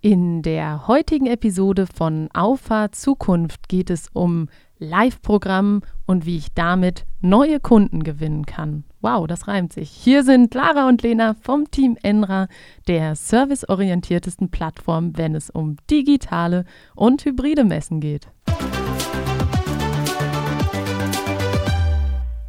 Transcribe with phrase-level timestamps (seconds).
[0.00, 7.04] In der heutigen Episode von Auffahrt Zukunft geht es um Live-Programm und wie ich damit
[7.20, 8.84] neue Kunden gewinnen kann.
[9.00, 9.90] Wow, das reimt sich.
[9.90, 12.46] Hier sind Lara und Lena vom Team Enra,
[12.86, 18.28] der serviceorientiertesten Plattform, wenn es um digitale und hybride Messen geht.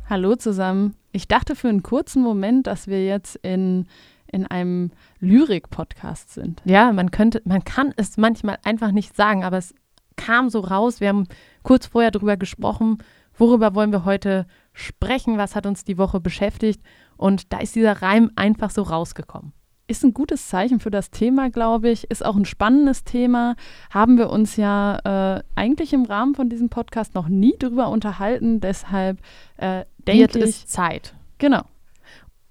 [0.07, 0.93] Hallo zusammen.
[1.11, 3.87] Ich dachte für einen kurzen Moment, dass wir jetzt in
[4.31, 6.61] in einem Lyrik-Podcast sind.
[6.65, 9.73] Ja, man könnte, man kann es manchmal einfach nicht sagen, aber es
[10.15, 10.99] kam so raus.
[10.99, 11.27] Wir haben
[11.63, 12.97] kurz vorher darüber gesprochen,
[13.37, 16.81] worüber wollen wir heute sprechen, was hat uns die Woche beschäftigt
[17.17, 19.53] und da ist dieser Reim einfach so rausgekommen.
[19.87, 22.11] Ist ein gutes Zeichen für das Thema, glaube ich.
[22.11, 23.55] Ist auch ein spannendes Thema.
[23.89, 24.99] Haben wir uns ja
[25.37, 28.59] äh, eigentlich im Rahmen von diesem Podcast noch nie drüber unterhalten.
[28.61, 29.19] Deshalb
[29.57, 30.67] äh, denke ich.
[30.67, 31.15] Zeit.
[31.39, 31.63] Genau.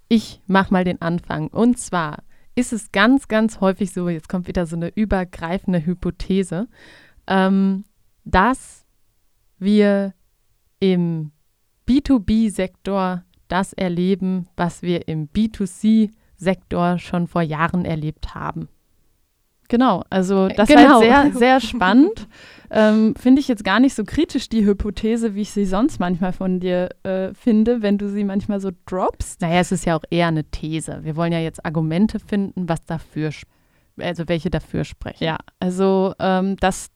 [0.08, 1.48] Ich mache mal den Anfang.
[1.48, 2.22] Und zwar
[2.54, 6.68] ist es ganz, ganz häufig so, jetzt kommt wieder so eine übergreifende Hypothese,
[7.26, 7.84] ähm,
[8.24, 8.84] dass
[9.59, 10.15] wir
[10.80, 11.32] im
[11.87, 18.68] B2B-Sektor das erleben, was wir im B2C-Sektor schon vor Jahren erlebt haben.
[19.69, 21.01] Genau, also das genau.
[21.01, 22.27] ist halt sehr, sehr spannend.
[22.71, 26.33] ähm, finde ich jetzt gar nicht so kritisch, die Hypothese, wie ich sie sonst manchmal
[26.33, 29.41] von dir äh, finde, wenn du sie manchmal so droppst.
[29.41, 31.01] Naja, es ist ja auch eher eine These.
[31.02, 33.30] Wir wollen ja jetzt Argumente finden, was dafür,
[33.99, 35.24] also welche dafür sprechen.
[35.24, 36.91] Ja, also ähm, das,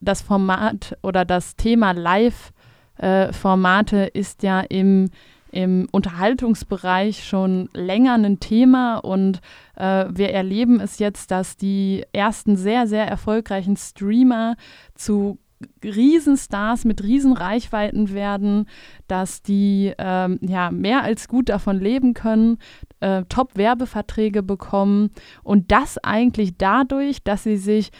[0.00, 5.10] das Format oder das Thema Live-Formate äh, ist ja im
[5.52, 9.40] im Unterhaltungsbereich schon länger ein Thema und
[9.76, 14.56] äh, wir erleben es jetzt, dass die ersten sehr, sehr erfolgreichen Streamer
[14.94, 15.38] zu
[15.82, 18.68] Riesenstars mit Riesenreichweiten werden,
[19.08, 22.58] dass die ähm, ja mehr als gut davon leben können,
[23.00, 25.10] äh, Top-Werbeverträge bekommen
[25.42, 27.90] und das eigentlich dadurch, dass sie sich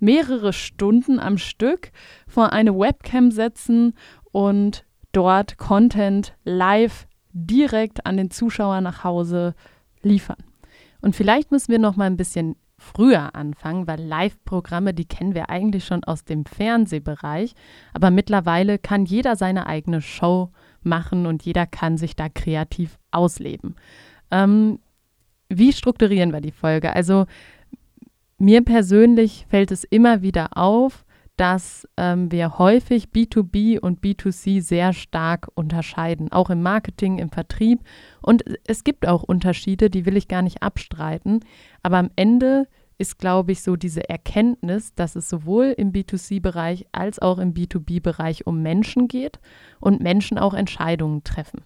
[0.00, 1.90] mehrere Stunden am Stück
[2.26, 3.94] vor eine Webcam setzen
[4.32, 9.54] und dort Content live direkt an den Zuschauer nach Hause
[10.02, 10.42] liefern.
[11.00, 15.48] Und vielleicht müssen wir noch mal ein bisschen früher anfangen, weil Live-Programme, die kennen wir
[15.48, 17.54] eigentlich schon aus dem Fernsehbereich,
[17.92, 20.50] aber mittlerweile kann jeder seine eigene Show
[20.82, 23.76] machen und jeder kann sich da kreativ ausleben.
[24.30, 24.80] Ähm,
[25.48, 26.94] wie strukturieren wir die Folge?
[26.94, 27.26] Also
[28.38, 31.04] mir persönlich fällt es immer wieder auf,
[31.36, 37.80] dass ähm, wir häufig B2B und B2C sehr stark unterscheiden, auch im Marketing, im Vertrieb.
[38.22, 41.40] Und es gibt auch Unterschiede, die will ich gar nicht abstreiten.
[41.82, 42.68] Aber am Ende
[42.98, 48.46] ist, glaube ich, so diese Erkenntnis, dass es sowohl im B2C-Bereich als auch im B2B-Bereich
[48.46, 49.40] um Menschen geht
[49.80, 51.62] und Menschen auch Entscheidungen treffen.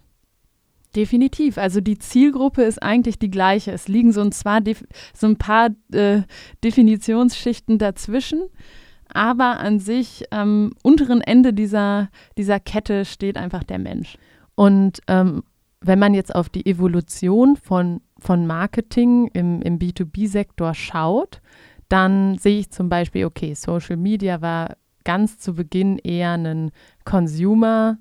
[0.97, 1.59] Definitiv.
[1.59, 3.73] Also die Zielgruppe ist eigentlich die gleiche.
[3.73, 4.63] Es liegen so ein, zwar
[5.13, 6.23] so ein paar äh,
[6.65, 8.45] Definitionsschichten dazwischen
[9.13, 14.19] aber an sich am unteren Ende dieser, dieser Kette steht einfach der Mensch.
[14.55, 15.43] Und ähm,
[15.81, 21.41] wenn man jetzt auf die Evolution von, von Marketing im, im B2B-Sektor schaut,
[21.89, 26.71] dann sehe ich zum Beispiel, okay, Social Media war ganz zu Beginn eher ein
[27.05, 27.97] Consumer,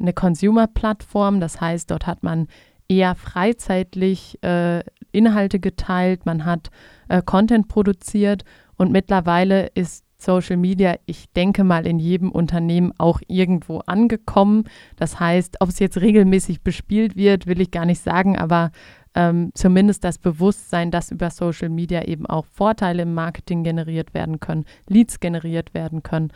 [0.00, 1.40] eine Consumer-Plattform.
[1.40, 2.48] Das heißt, dort hat man
[2.88, 6.70] eher freizeitlich äh, Inhalte geteilt, man hat
[7.08, 8.44] äh, Content produziert
[8.76, 14.64] und mittlerweile ist Social Media, ich denke mal, in jedem Unternehmen auch irgendwo angekommen.
[14.96, 18.70] Das heißt, ob es jetzt regelmäßig bespielt wird, will ich gar nicht sagen, aber
[19.14, 24.40] ähm, zumindest das Bewusstsein, dass über Social Media eben auch Vorteile im Marketing generiert werden
[24.40, 26.32] können, Leads generiert werden können,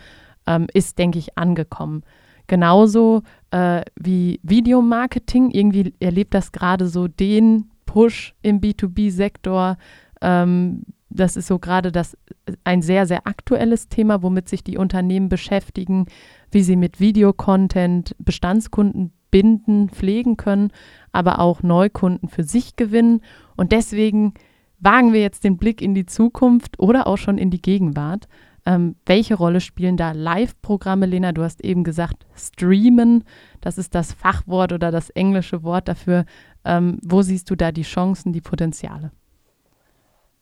[0.47, 2.03] ähm, ist, denke ich, angekommen.
[2.47, 9.77] Genauso äh, wie Videomarketing, irgendwie erlebt das gerade so den Push im B2B-Sektor.
[10.21, 10.83] Ähm,
[11.15, 12.17] das ist so gerade das
[12.65, 16.07] ein sehr, sehr aktuelles Thema, womit sich die Unternehmen beschäftigen,
[16.51, 20.71] wie sie mit Videocontent Bestandskunden binden, pflegen können,
[21.11, 23.21] aber auch Neukunden für sich gewinnen.
[23.57, 24.35] Und deswegen
[24.79, 28.29] wagen wir jetzt den Blick in die Zukunft oder auch schon in die Gegenwart.
[28.67, 31.33] Ähm, welche Rolle spielen da Live-Programme, Lena?
[31.33, 33.25] Du hast eben gesagt, streamen,
[33.61, 36.25] das ist das Fachwort oder das englische Wort dafür.
[36.65, 39.11] Ähm, wo siehst du da die Chancen, die Potenziale?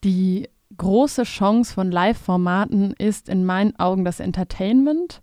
[0.03, 5.21] Die große Chance von Live-Formaten ist in meinen Augen das Entertainment,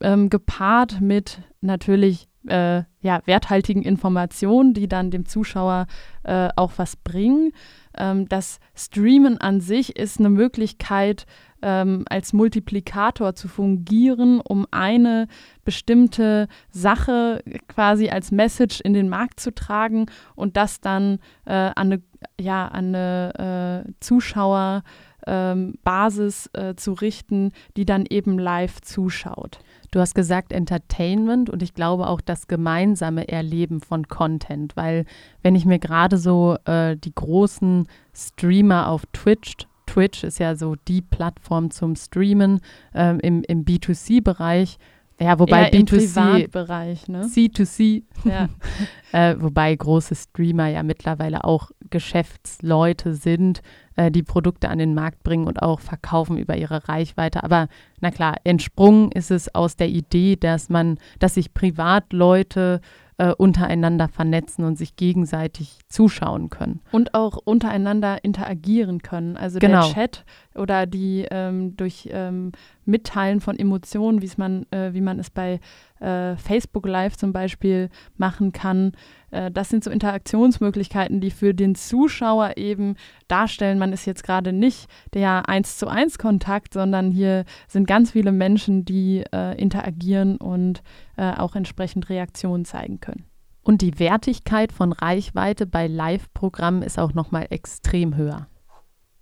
[0.00, 5.86] ähm, gepaart mit natürlich äh, ja, werthaltigen Informationen, die dann dem Zuschauer
[6.22, 7.52] äh, auch was bringen.
[7.96, 11.26] Ähm, das Streamen an sich ist eine Möglichkeit,
[11.62, 15.28] ähm, als Multiplikator zu fungieren, um eine
[15.64, 21.92] bestimmte Sache quasi als Message in den Markt zu tragen und das dann äh, an
[21.92, 22.02] eine,
[22.40, 24.82] ja, an eine äh, Zuschauer
[25.26, 29.60] ähm, äh, zu richten, die dann eben live zuschaut.
[29.90, 35.04] Du hast gesagt Entertainment und ich glaube auch das gemeinsame Erleben von Content, weil
[35.42, 40.76] wenn ich mir gerade so äh, die großen Streamer auf Twitch Twitch ist ja so
[40.88, 42.60] die Plattform zum Streamen
[42.94, 44.78] ähm, im, im B2C-Bereich.
[45.20, 47.24] Ja, wobei Eher B2C, Bereich, ne?
[47.26, 48.48] C2C, ja.
[49.12, 53.60] äh, wobei große Streamer ja mittlerweile auch Geschäftsleute sind,
[53.96, 57.44] äh, die Produkte an den Markt bringen und auch verkaufen über ihre Reichweite.
[57.44, 57.68] Aber
[58.00, 62.80] na klar, entsprungen ist es aus der Idee, dass man, dass sich Privatleute
[63.20, 66.80] äh, untereinander vernetzen und sich gegenseitig zuschauen können.
[66.90, 69.36] Und auch untereinander interagieren können.
[69.36, 69.82] Also genau.
[69.84, 70.24] der Chat
[70.54, 72.52] oder die ähm, durch ähm,
[72.86, 75.60] Mitteilen von Emotionen, man, äh, wie man es bei
[76.00, 78.92] äh, Facebook Live zum Beispiel machen kann.
[79.30, 82.96] Äh, das sind so Interaktionsmöglichkeiten, die für den Zuschauer eben
[83.28, 88.12] darstellen, man ist jetzt gerade nicht der eins zu eins Kontakt, sondern hier sind ganz
[88.12, 90.82] viele Menschen, die äh, interagieren und
[91.16, 93.24] äh, auch entsprechend Reaktionen zeigen können.
[93.62, 98.46] Und die Wertigkeit von Reichweite bei Live-Programmen ist auch nochmal extrem höher.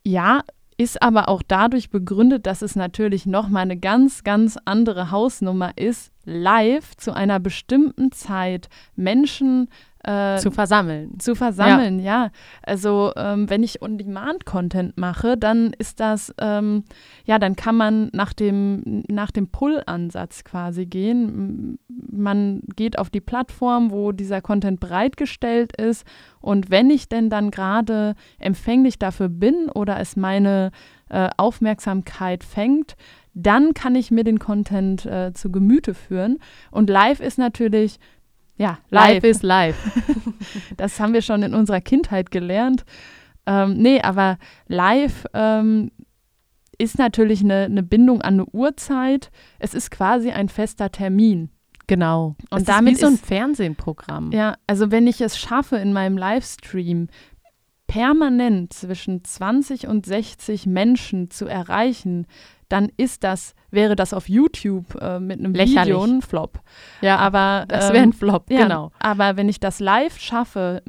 [0.05, 0.43] Ja,
[0.81, 6.13] ist aber auch dadurch begründet, dass es natürlich nochmal eine ganz, ganz andere Hausnummer ist,
[6.25, 9.69] live zu einer bestimmten Zeit Menschen
[10.05, 11.19] äh, zu versammeln.
[11.19, 12.25] Zu versammeln, ja.
[12.25, 12.31] ja.
[12.63, 16.85] Also ähm, wenn ich On-Demand-Content mache, dann ist das, ähm,
[17.25, 21.79] ja, dann kann man nach dem, nach dem Pull-Ansatz quasi gehen.
[21.89, 26.07] Man geht auf die Plattform, wo dieser Content bereitgestellt ist.
[26.41, 30.71] Und wenn ich denn dann gerade empfänglich dafür bin oder es meine
[31.09, 32.95] äh, Aufmerksamkeit fängt,
[33.35, 36.39] dann kann ich mir den Content äh, zu Gemüte führen.
[36.71, 37.99] Und live ist natürlich
[38.59, 39.77] ja, live, ist live.
[40.77, 42.85] das haben wir schon in unserer Kindheit gelernt.
[43.47, 45.91] Ähm, nee, aber live ähm,
[46.77, 49.31] ist natürlich eine, eine Bindung an eine Uhrzeit.
[49.59, 51.51] Es ist quasi ein fester Termin.
[51.87, 52.37] Genau.
[52.51, 54.31] Und es damit ist wie so ein Fernsehprogramm.
[54.33, 57.09] Ja, also wenn ich es schaffe, in meinem Livestream
[57.87, 62.27] permanent zwischen 20 und 60 Menschen zu erreichen,
[62.69, 65.95] dann ist das, wäre das auf YouTube äh, mit einem Lächerlich.
[65.95, 66.61] Video ein Flop.
[67.01, 68.93] Ja, aber das wäre ein ähm, Flop, ja, genau.
[68.99, 70.83] Aber wenn ich das live schaffe,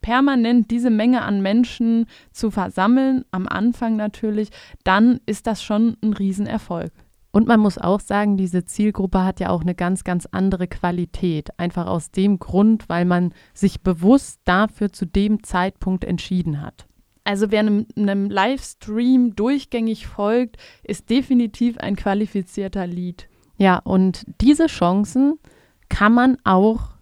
[0.00, 4.50] permanent diese Menge an Menschen zu versammeln, am Anfang natürlich,
[4.84, 6.92] dann ist das schon ein Riesenerfolg.
[7.34, 11.58] Und man muss auch sagen, diese Zielgruppe hat ja auch eine ganz, ganz andere Qualität.
[11.58, 16.86] Einfach aus dem Grund, weil man sich bewusst dafür zu dem Zeitpunkt entschieden hat.
[17.24, 23.28] Also wer einem, einem, Livestream durchgängig folgt, ist definitiv ein qualifizierter Lead.
[23.56, 25.38] Ja, und diese Chancen
[25.88, 26.92] kann man auch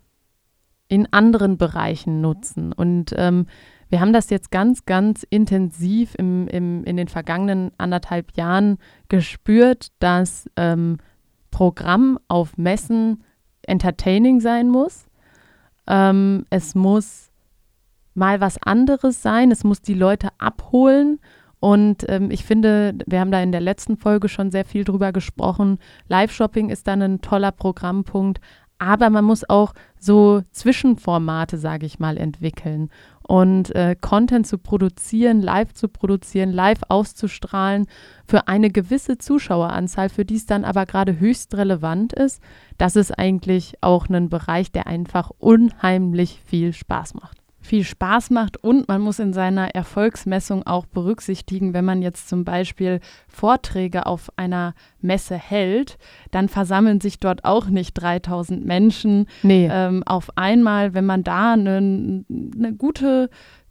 [0.88, 2.72] in anderen Bereichen nutzen.
[2.72, 3.46] Und ähm,
[3.88, 8.78] wir haben das jetzt ganz, ganz intensiv im, im, in den vergangenen anderthalb Jahren
[9.08, 10.99] gespürt, dass ähm,
[11.50, 13.25] Programm auf Messen
[13.62, 15.06] entertaining sein muss.
[15.87, 17.29] Ähm, es muss
[18.14, 19.50] mal was anderes sein.
[19.50, 21.20] Es muss die Leute abholen.
[21.60, 25.12] Und ähm, ich finde, wir haben da in der letzten Folge schon sehr viel drüber
[25.12, 25.78] gesprochen.
[26.08, 28.40] Live-Shopping ist dann ein toller Programmpunkt.
[28.78, 32.88] Aber man muss auch so Zwischenformate, sage ich mal, entwickeln.
[33.22, 37.86] Und äh, Content zu produzieren, live zu produzieren, live auszustrahlen
[38.26, 42.42] für eine gewisse Zuschaueranzahl, für die es dann aber gerade höchst relevant ist,
[42.78, 48.57] das ist eigentlich auch ein Bereich, der einfach unheimlich viel Spaß macht viel Spaß macht
[48.62, 54.31] und man muss in seiner Erfolgsmessung auch berücksichtigen, wenn man jetzt zum Beispiel Vorträge auf
[54.37, 55.99] einer Messe hält,
[56.31, 59.69] dann versammeln sich dort auch nicht 3000 Menschen nee.
[59.71, 60.95] ähm, auf einmal.
[60.95, 63.29] Wenn man da eine, eine gute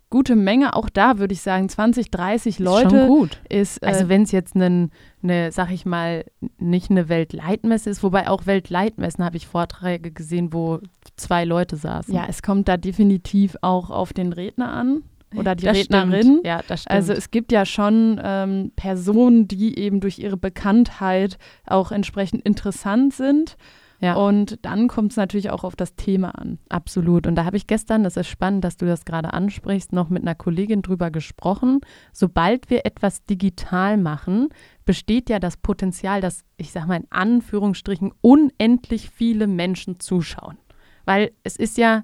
[0.10, 0.76] gute Menge.
[0.76, 2.88] Auch da würde ich sagen, 20, 30 Leute.
[2.88, 3.42] Ist schon gut.
[3.50, 4.90] Ist, äh, also wenn es jetzt eine,
[5.22, 6.26] ne, sag ich mal,
[6.58, 10.80] nicht eine Weltleitmesse ist, wobei auch Weltleitmessen habe ich Vorträge gesehen, wo
[11.16, 12.14] zwei Leute saßen.
[12.14, 15.04] Ja, es kommt da definitiv auch auf den Redner an
[15.36, 16.22] oder die das Rednerin.
[16.22, 16.48] Stimmt.
[16.48, 16.96] Ja, das stimmt.
[16.96, 23.14] Also es gibt ja schon ähm, Personen, die eben durch ihre Bekanntheit auch entsprechend interessant
[23.14, 23.58] sind.
[24.02, 24.16] Ja.
[24.16, 26.58] Und dann kommt es natürlich auch auf das Thema an.
[26.70, 27.28] Absolut.
[27.28, 30.22] Und da habe ich gestern, das ist spannend, dass du das gerade ansprichst, noch mit
[30.22, 31.82] einer Kollegin drüber gesprochen.
[32.14, 34.50] Sobald wir etwas digital machen,
[34.86, 40.58] besteht ja das Potenzial, dass, ich sage mal in Anführungsstrichen, unendlich viele Menschen zuschauen.
[41.06, 42.04] Weil es ist ja,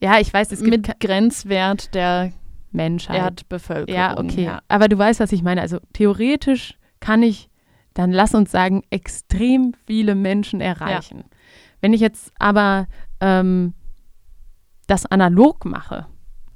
[0.00, 0.88] ja, ich weiß, es gibt.
[0.88, 2.32] Mit Grenzwert der
[2.72, 3.18] Menschheit.
[3.18, 3.94] Erdbevölkerung.
[3.94, 4.44] Ja, okay.
[4.44, 4.62] Ja.
[4.68, 5.60] Aber du weißt, was ich meine.
[5.60, 7.48] Also theoretisch kann ich
[7.98, 11.18] dann lass uns sagen, extrem viele Menschen erreichen.
[11.18, 11.24] Ja.
[11.80, 12.86] Wenn ich jetzt aber
[13.18, 13.74] ähm,
[14.86, 16.06] das analog mache,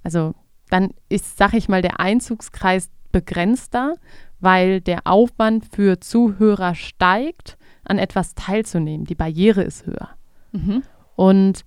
[0.05, 0.37] also
[0.71, 3.97] dann ist, sag ich mal, der Einzugskreis begrenzter,
[4.39, 9.05] weil der Aufwand für Zuhörer steigt, an etwas teilzunehmen.
[9.05, 10.11] Die Barriere ist höher.
[10.53, 10.85] Mhm.
[11.17, 11.65] Und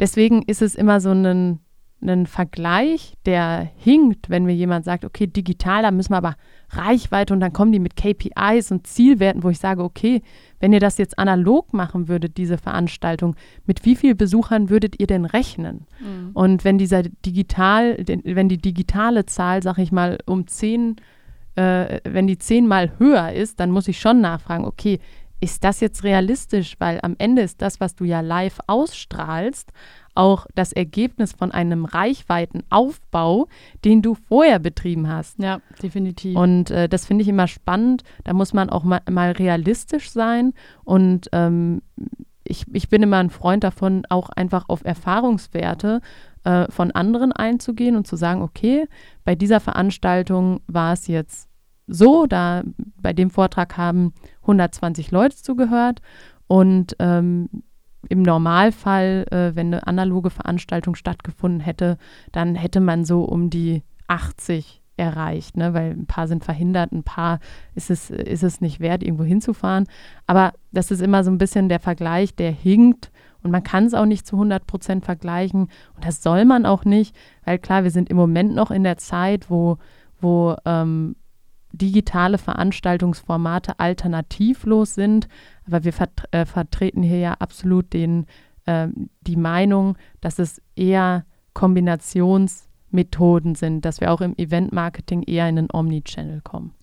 [0.00, 1.60] deswegen ist es immer so ein,
[2.02, 6.36] ein Vergleich, der hinkt, wenn mir jemand sagt, okay, digital, da müssen wir aber
[6.70, 10.22] Reichweite und dann kommen die mit KPIs und Zielwerten, wo ich sage, okay,
[10.60, 15.06] wenn ihr das jetzt analog machen würdet, diese Veranstaltung, mit wie vielen Besuchern würdet ihr
[15.06, 15.86] denn rechnen?
[16.00, 16.30] Mhm.
[16.34, 20.96] Und wenn dieser digital, wenn die digitale Zahl, sag ich mal, um zehn,
[21.56, 24.98] äh, wenn die zehnmal höher ist, dann muss ich schon nachfragen, okay,
[25.42, 26.76] ist das jetzt realistisch?
[26.78, 29.72] Weil am Ende ist das, was du ja live ausstrahlst,
[30.14, 33.48] auch das Ergebnis von einem Reichweitenaufbau,
[33.84, 35.40] den du vorher betrieben hast.
[35.40, 36.36] Ja, definitiv.
[36.36, 38.04] Und äh, das finde ich immer spannend.
[38.22, 40.52] Da muss man auch mal, mal realistisch sein.
[40.84, 41.82] Und ähm,
[42.44, 46.00] ich, ich bin immer ein Freund davon, auch einfach auf Erfahrungswerte
[46.44, 48.86] äh, von anderen einzugehen und zu sagen, okay,
[49.24, 51.48] bei dieser Veranstaltung war es jetzt
[51.86, 52.62] so, da
[52.96, 54.12] bei dem Vortrag haben
[54.42, 56.00] 120 Leute zugehört
[56.46, 57.48] und ähm,
[58.08, 61.98] im Normalfall, äh, wenn eine analoge Veranstaltung stattgefunden hätte,
[62.32, 65.72] dann hätte man so um die 80 erreicht, ne?
[65.74, 67.40] weil ein paar sind verhindert, ein paar
[67.74, 69.86] ist es, ist es nicht wert, irgendwo hinzufahren.
[70.26, 73.10] Aber das ist immer so ein bisschen der Vergleich, der hinkt
[73.42, 75.62] und man kann es auch nicht zu 100 Prozent vergleichen
[75.94, 78.98] und das soll man auch nicht, weil klar, wir sind im Moment noch in der
[78.98, 79.78] Zeit, wo,
[80.20, 81.16] wo ähm,
[81.72, 85.28] digitale Veranstaltungsformate alternativlos sind.
[85.66, 88.26] Aber wir vert äh, vertreten hier ja absolut den,
[88.66, 88.88] äh,
[89.22, 91.24] die Meinung, dass es eher
[91.54, 96.74] Kombinationsmethoden sind, dass wir auch im Event-Marketing eher in den Omnichannel kommen.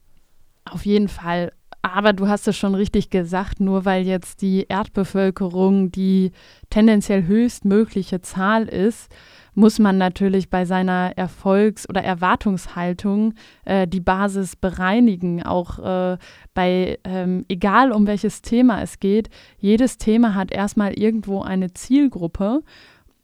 [0.65, 1.53] Auf jeden Fall.
[1.81, 6.31] Aber du hast es schon richtig gesagt, nur weil jetzt die Erdbevölkerung die
[6.69, 9.09] tendenziell höchstmögliche Zahl ist,
[9.55, 13.33] muss man natürlich bei seiner Erfolgs- oder Erwartungshaltung
[13.65, 15.43] äh, die Basis bereinigen.
[15.43, 16.17] Auch äh,
[16.53, 22.61] bei, ähm, egal um welches Thema es geht, jedes Thema hat erstmal irgendwo eine Zielgruppe.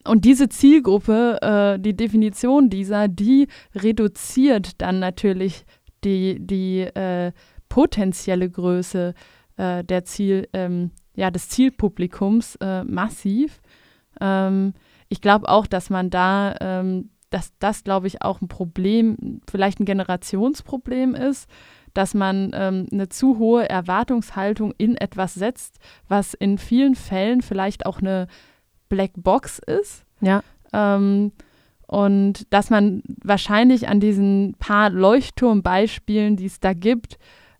[0.05, 5.65] Und diese Zielgruppe, äh, die Definition dieser, die reduziert dann natürlich
[6.03, 7.31] die, die äh,
[7.75, 9.13] potenzielle Größe
[9.57, 13.59] äh, der Ziel, ähm, ja, des Zielpublikums äh, massiv.
[14.21, 14.73] Ähm,
[15.09, 19.81] ich glaube auch, dass man da, ähm, dass das, glaube ich, auch ein Problem, vielleicht
[19.81, 21.49] ein Generationsproblem ist,
[21.93, 27.85] dass man ähm, eine zu hohe Erwartungshaltung in etwas setzt, was in vielen Fällen vielleicht
[27.85, 28.27] auch eine
[28.87, 30.05] Black Box ist.
[30.21, 30.43] Ja.
[30.71, 31.33] Ähm,
[31.87, 37.17] und dass man wahrscheinlich an diesen paar Leuchtturmbeispielen, die es da gibt,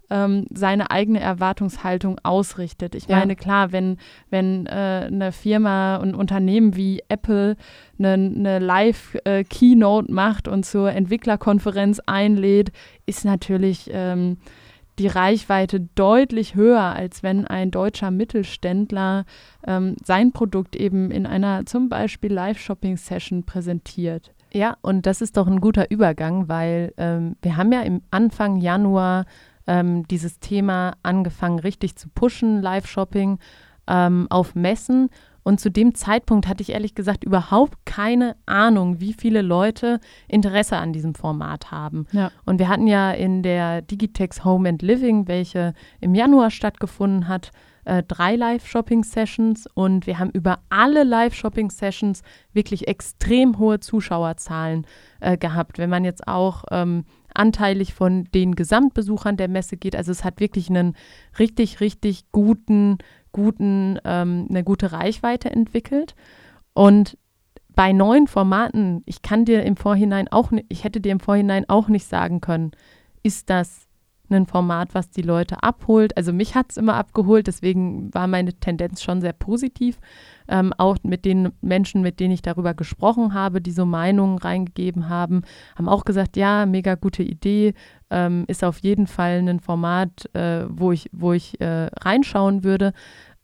[0.10, 2.96] ähm, seine eigene Erwartungshaltung ausrichtet.
[2.96, 3.18] Ich ja.
[3.20, 3.98] meine, klar, wenn,
[4.30, 7.56] wenn äh, eine Firma, ein Unternehmen wie Apple
[7.98, 12.72] eine, eine Live-Keynote äh, macht und zur Entwicklerkonferenz einlädt,
[13.06, 14.38] ist natürlich ähm,
[15.00, 19.26] die Reichweite deutlich höher, als wenn ein deutscher Mittelständler
[19.68, 24.32] ähm, sein Produkt eben in einer zum Beispiel Live-Shopping-Session präsentiert.
[24.54, 28.58] Ja, und das ist doch ein guter Übergang, weil ähm, wir haben ja im Anfang
[28.58, 29.26] Januar
[29.68, 33.40] ähm, dieses Thema angefangen richtig zu pushen, Live-Shopping
[33.88, 35.10] ähm, auf Messen.
[35.44, 40.78] Und zu dem Zeitpunkt hatte ich ehrlich gesagt überhaupt keine Ahnung, wie viele Leute Interesse
[40.78, 42.08] an diesem Format haben.
[42.14, 42.32] Ja.
[42.46, 47.52] Und wir hatten ja in der Digitex Home and Living, welche im Januar stattgefunden hat,
[47.86, 54.88] äh, drei Live-Shopping-Sessions und wir haben über alle Live-Shopping-Sessions wirklich extrem hohe Zuschauerzahlen
[55.20, 55.78] äh, gehabt.
[55.78, 59.96] Wenn man jetzt auch ähm, anteilig von den Gesamtbesuchern der Messe geht.
[59.96, 60.96] Also es hat wirklich einen
[61.40, 62.98] richtig, richtig guten,
[63.32, 66.16] guten, ähm, eine gute Reichweite entwickelt.
[66.74, 67.18] Und
[67.76, 71.90] bei neuen Formaten, ich kann dir im Vorhinein auch, ich hätte dir im Vorhinein auch
[71.90, 72.72] nicht sagen können,
[73.22, 73.85] ist das
[74.30, 76.16] ein Format, was die Leute abholt.
[76.18, 80.00] Also mich hat es immer abgeholt, deswegen war meine Tendenz schon sehr positiv.
[80.48, 85.10] Ähm, auch mit den Menschen, mit denen ich darüber gesprochen habe, die so Meinungen reingegeben
[85.10, 85.42] haben,
[85.76, 87.74] haben auch gesagt, ja, mega gute Idee,
[88.12, 92.94] ähm, ist auf jeden Fall ein Format, äh, wo ich, wo ich äh, reinschauen würde.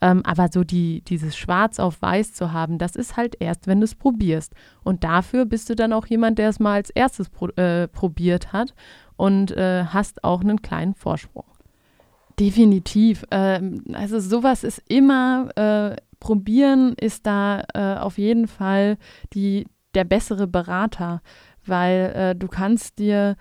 [0.02, 3.80] Ähm, aber so die, dieses Schwarz auf Weiß zu haben, das ist halt erst, wenn
[3.80, 4.54] du es probierst.
[4.84, 8.52] Und dafür bist du dann auch jemand, der es mal als erstes pro, äh, probiert
[8.52, 8.74] hat
[9.18, 11.46] und äh, hast auch einen kleinen Vorsprung.
[12.40, 13.26] Definitiv.
[13.32, 18.98] Ähm, also sowas ist immer, äh, probieren ist da äh, auf jeden Fall
[19.34, 21.22] die, der bessere Berater,
[21.66, 23.36] weil äh, du kannst dir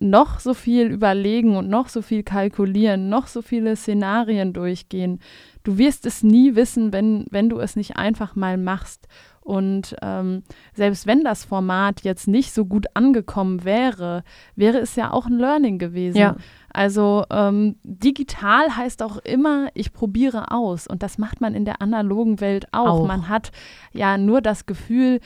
[0.00, 5.20] noch so viel überlegen und noch so viel kalkulieren, noch so viele Szenarien durchgehen.
[5.62, 9.08] Du wirst es nie wissen, wenn, wenn du es nicht einfach mal machst.
[9.42, 10.42] Und ähm,
[10.74, 14.22] selbst wenn das Format jetzt nicht so gut angekommen wäre,
[14.54, 16.18] wäre es ja auch ein Learning gewesen.
[16.18, 16.36] Ja.
[16.72, 20.86] Also ähm, digital heißt auch immer, ich probiere aus.
[20.86, 23.00] Und das macht man in der analogen Welt auch.
[23.00, 23.06] auch.
[23.06, 23.50] Man hat
[23.92, 25.20] ja nur das Gefühl,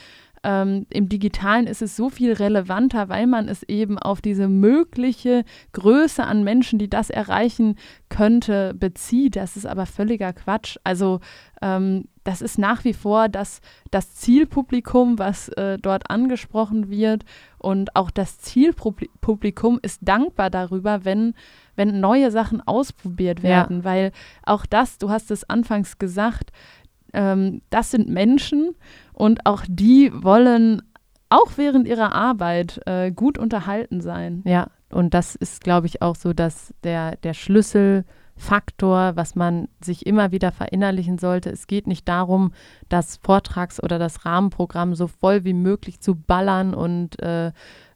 [0.44, 5.44] ähm, Im digitalen ist es so viel relevanter, weil man es eben auf diese mögliche
[5.72, 7.76] Größe an Menschen, die das erreichen
[8.10, 9.36] könnte, bezieht.
[9.36, 10.76] Das ist aber völliger Quatsch.
[10.84, 11.20] Also
[11.62, 17.24] ähm, das ist nach wie vor das, das Zielpublikum, was äh, dort angesprochen wird.
[17.58, 21.32] Und auch das Zielpublikum ist dankbar darüber, wenn,
[21.74, 23.78] wenn neue Sachen ausprobiert werden.
[23.78, 23.84] Ja.
[23.84, 26.52] Weil auch das, du hast es anfangs gesagt,
[27.14, 28.74] ähm, das sind Menschen
[29.14, 30.82] und auch die wollen
[31.30, 34.42] auch während ihrer Arbeit äh, gut unterhalten sein.
[34.44, 40.06] Ja, und das ist, glaube ich, auch so, dass der, der Schlüsselfaktor, was man sich
[40.06, 41.50] immer wieder verinnerlichen sollte.
[41.50, 42.52] Es geht nicht darum,
[42.88, 47.50] das Vortrags- oder das Rahmenprogramm so voll wie möglich zu ballern und äh,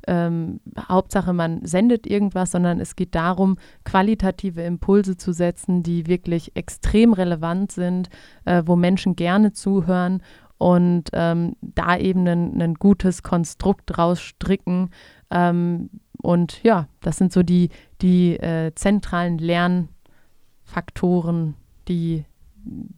[0.08, 6.56] ähm, Hauptsache man sendet irgendwas, sondern es geht darum, qualitative Impulse zu setzen, die wirklich
[6.56, 8.08] extrem relevant sind,
[8.46, 10.22] äh, wo Menschen gerne zuhören
[10.58, 14.90] und ähm, da eben ein, gutes Konstrukt draus stricken.
[15.30, 15.88] Ähm,
[16.20, 17.70] und ja, das sind so die,
[18.02, 21.54] die äh, zentralen Lernfaktoren,
[21.86, 22.24] die,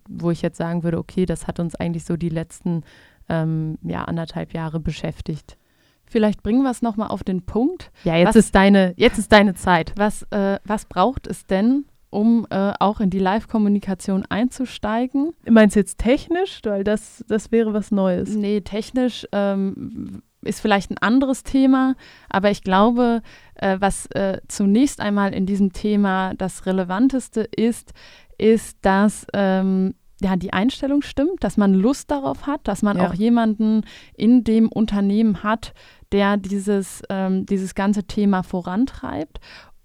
[0.08, 2.82] wo ich jetzt sagen würde, okay, das hat uns eigentlich so die letzten
[3.28, 5.58] ähm, ja, anderthalb Jahre beschäftigt.
[6.06, 7.92] Vielleicht bringen wir es nochmal auf den Punkt.
[8.02, 9.92] Ja, jetzt was, ist deine, jetzt ist deine Zeit.
[9.96, 15.32] Was, äh, was braucht es denn, um äh, auch in die Live-Kommunikation einzusteigen.
[15.44, 16.60] Du meinst jetzt technisch?
[16.64, 18.34] Weil das, das wäre was Neues.
[18.34, 21.94] Nee, technisch ähm, ist vielleicht ein anderes Thema,
[22.28, 23.22] aber ich glaube,
[23.54, 27.92] äh, was äh, zunächst einmal in diesem Thema das Relevanteste ist,
[28.38, 33.08] ist, dass ähm, ja, die Einstellung stimmt, dass man Lust darauf hat, dass man ja.
[33.08, 33.82] auch jemanden
[34.16, 35.72] in dem Unternehmen hat,
[36.12, 39.40] der dieses, ähm, dieses ganze Thema vorantreibt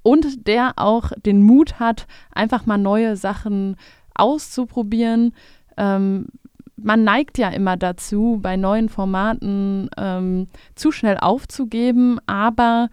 [0.05, 3.75] und der auch den Mut hat, einfach mal neue Sachen
[4.13, 5.33] auszuprobieren.
[5.77, 6.27] Ähm,
[6.77, 12.89] man neigt ja immer dazu, bei neuen Formaten ähm, zu schnell aufzugeben, aber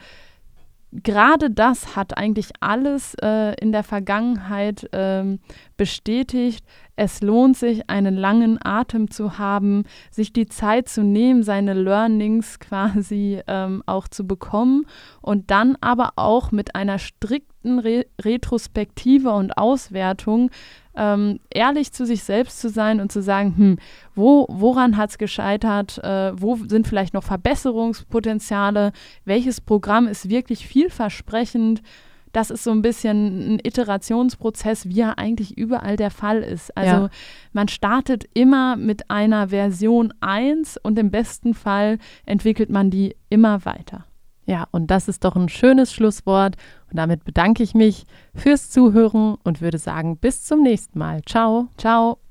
[0.93, 5.41] gerade das hat eigentlich alles äh, in der Vergangenheit ähm,
[5.77, 6.65] bestätigt.
[6.97, 12.59] Es lohnt sich, einen langen Atem zu haben, sich die Zeit zu nehmen, seine Learnings
[12.61, 14.87] quasi ähm, auch zu bekommen
[15.23, 16.99] und dann aber auch mit einer
[17.65, 20.51] Re Retrospektive und Auswertung
[20.95, 23.79] ähm, ehrlich zu sich selbst zu sein und zu sagen, hm,
[24.15, 28.93] wo, woran hat es gescheitert, äh, wo sind vielleicht noch Verbesserungspotenziale,
[29.25, 31.83] welches Programm ist wirklich vielversprechend.
[32.33, 36.75] Das ist so ein bisschen ein Iterationsprozess, wie er eigentlich überall der Fall ist.
[36.77, 37.11] Also ja.
[37.53, 43.67] man startet immer mit einer Version 1 und im besten Fall entwickelt man die immer
[43.67, 44.07] weiter.
[44.45, 46.57] Ja, und das ist doch ein schönes Schlusswort.
[46.91, 51.23] Und damit bedanke ich mich fürs Zuhören und würde sagen, bis zum nächsten Mal.
[51.25, 51.69] Ciao.
[51.77, 52.22] Ciao.